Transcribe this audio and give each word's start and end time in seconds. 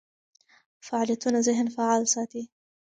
فعالیتونه 0.85 1.39
ذهن 1.47 1.67
فعال 1.75 2.03
ساتي. 2.13 2.43